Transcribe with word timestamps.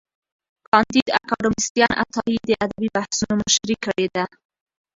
کانديد 0.67 1.07
اکاډميسن 1.17 1.91
عطايي 2.01 2.37
د 2.47 2.51
ادبي 2.65 2.87
بحثونو 2.95 3.33
مشري 3.43 3.75
کړې 3.85 4.07
ده. 4.15 4.25